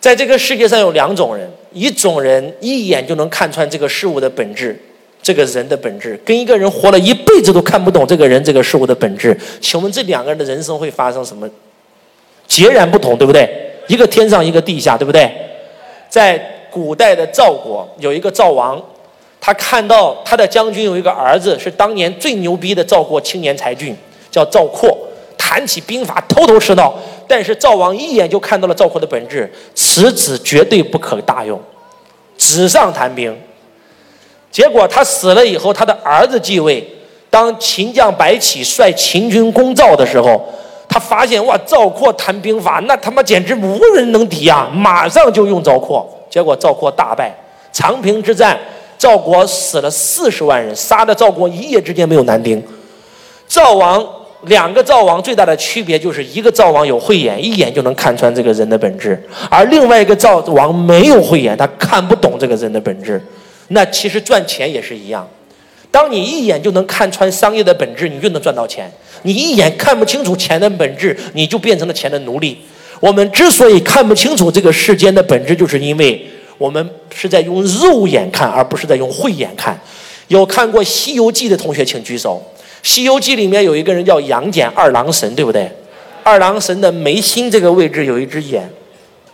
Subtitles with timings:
[0.00, 4.80] 在这个世界上有两种人，一种人一眼就能看穿这个事物的本质，
[5.20, 9.36] 这个人的本质，跟一个人活了一辈子都看不懂这个人这个事物的本质。
[9.60, 11.48] 请问这两个人的人生会发生什么？
[12.46, 13.48] 截然不同，对不对？
[13.88, 15.30] 一个天上，一个地下，对不对？
[16.08, 16.40] 在
[16.70, 18.80] 古代的赵国有一个赵王，
[19.40, 23.96] 他看到他的将军有一个儿子是当年最牛逼的赵国青年才俊，
[24.30, 24.96] 叫赵括，
[25.36, 26.96] 谈起兵法头头是道。
[27.28, 31.60] 但是赵王一眼就看到了赵括的本质，此子绝对不可大用，
[32.38, 33.38] 纸上谈兵。
[34.50, 36.82] 结果他死了以后，他的儿子继位，
[37.28, 40.42] 当秦将白起率秦军攻赵的时候，
[40.88, 44.70] 他发现哇，赵括谈兵法，那他妈简直无人能敌啊！
[44.74, 47.38] 马上就用赵括，结果赵括大败。
[47.70, 48.58] 长平之战，
[48.96, 52.60] 赵国死了四十万人，杀的赵国一夜之间没有男丁。
[53.46, 54.17] 赵王。
[54.42, 59.16] 两个赵王最大的区别就是一个赵王有慧眼，一眼就能看穿这个人的本质；
[59.50, 63.20] 而另外一个赵王没有慧眼，他看不懂这个人的本质。
[63.68, 65.28] 那其实赚钱也是一样，
[65.90, 68.86] 当你一眼就能看穿商业的本质，你就能赚到钱；
[69.22, 72.56] 你一眼看不清楚钱的本质，你就变成了钱的奴隶。
[73.00, 76.24] 我们之所以看不清楚这个世间的本质，就是因为
[76.56, 79.78] 我们是在用肉眼看，而不是在用慧眼看。
[80.28, 82.40] 有看过《西游记》的同学，请举手。
[82.82, 85.70] 《西游记》里面有一个人叫杨戬，二郎神，对不对？
[86.22, 88.68] 二郎神的眉心这个位置有一只眼，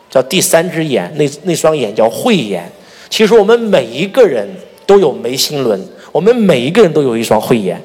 [0.08, 2.70] 叫第三只眼，那那双眼叫慧眼。
[3.10, 4.48] 其实我们每一个人
[4.86, 5.80] 都有眉心轮，
[6.12, 7.80] 我们每一个人都有一双慧眼。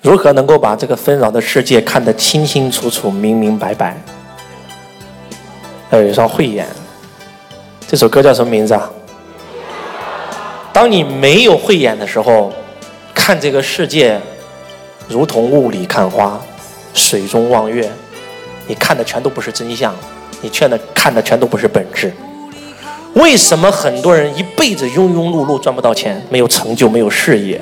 [0.00, 4.00] 如何能够把这个纷扰的世界看得清清楚楚、明明白白？
[5.90, 6.66] 要有一双慧眼。
[7.88, 8.90] 这首歌叫什么名字啊？
[10.72, 12.52] 当你没有慧眼的时候，
[13.12, 14.20] 看这个世界。
[15.10, 16.40] 如同雾里看花，
[16.94, 17.90] 水中望月，
[18.68, 19.92] 你看的全都不是真相，
[20.40, 22.12] 你劝的看的全都不是本质。
[23.14, 27.60] 为什么很多人一辈子庸庸碌碌赚不到钱，没有成就，没有事业？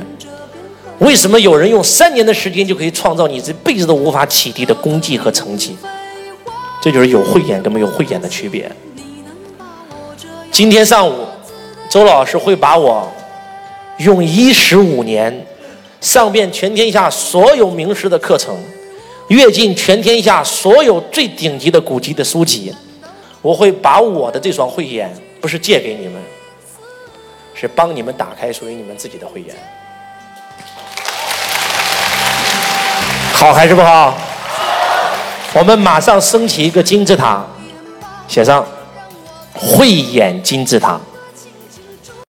[0.99, 5.75] 为什么有人用三年的时间就可以创造你这辈子都无法启迪的功绩和成绩？
[6.83, 8.71] 这就是有慧眼跟没有慧眼的区别。
[10.53, 11.25] 今天上午，
[11.89, 13.11] 周老师会把我
[14.01, 15.47] 用一十五年。
[16.01, 18.57] 上遍全天下所有名师的课程，
[19.29, 22.73] 阅尽全天下所有最顶级的古籍的书籍，
[23.43, 26.15] 我会把我的这双慧眼，不是借给你们，
[27.55, 29.55] 是帮你们打开属于你们自己的慧眼。
[33.33, 34.17] 好还是不好？
[35.55, 37.45] 我们马上升起一个金字塔，
[38.29, 38.65] 写上
[39.55, 41.01] “慧眼金字塔”。